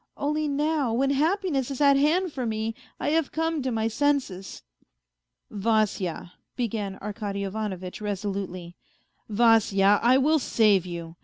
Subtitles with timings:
[0.17, 4.63] Only now, when happiness is at hand for me, I have come to my senses.""
[5.51, 8.75] Vasya," began Arkady Ivanovitch resolutely,"
[9.41, 11.17] Vasya, I will save you.